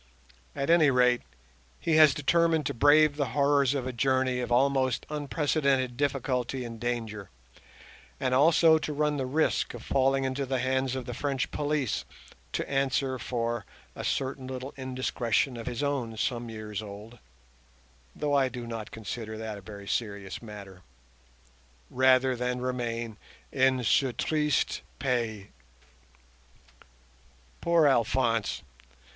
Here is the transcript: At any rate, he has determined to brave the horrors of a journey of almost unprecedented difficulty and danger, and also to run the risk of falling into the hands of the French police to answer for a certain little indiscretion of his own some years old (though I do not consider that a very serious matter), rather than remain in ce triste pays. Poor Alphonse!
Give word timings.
At 0.55 0.71
any 0.71 0.89
rate, 0.89 1.21
he 1.79 1.97
has 1.97 2.15
determined 2.15 2.65
to 2.65 2.73
brave 2.73 3.17
the 3.17 3.27
horrors 3.37 3.75
of 3.75 3.85
a 3.85 3.93
journey 3.93 4.39
of 4.39 4.51
almost 4.51 5.05
unprecedented 5.11 5.95
difficulty 5.95 6.65
and 6.65 6.79
danger, 6.79 7.29
and 8.19 8.33
also 8.33 8.79
to 8.79 8.93
run 8.93 9.17
the 9.17 9.27
risk 9.27 9.75
of 9.75 9.83
falling 9.83 10.23
into 10.23 10.47
the 10.47 10.57
hands 10.57 10.95
of 10.95 11.05
the 11.05 11.13
French 11.13 11.51
police 11.51 12.03
to 12.53 12.67
answer 12.67 13.19
for 13.19 13.63
a 13.95 14.03
certain 14.03 14.47
little 14.47 14.73
indiscretion 14.75 15.55
of 15.55 15.67
his 15.67 15.83
own 15.83 16.17
some 16.17 16.49
years 16.49 16.81
old 16.81 17.19
(though 18.15 18.33
I 18.33 18.49
do 18.49 18.65
not 18.65 18.89
consider 18.89 19.37
that 19.37 19.59
a 19.59 19.61
very 19.61 19.87
serious 19.87 20.41
matter), 20.41 20.81
rather 21.91 22.35
than 22.35 22.59
remain 22.59 23.17
in 23.51 23.83
ce 23.83 24.05
triste 24.17 24.81
pays. 24.97 25.49
Poor 27.61 27.85
Alphonse! 27.87 28.63